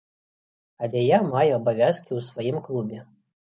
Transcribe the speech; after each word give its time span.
Але 0.87 1.03
я 1.17 1.21
маю 1.33 1.51
абавязкі 1.59 2.07
ў 2.15 2.19
сваім 2.33 2.61
клубе. 2.69 3.09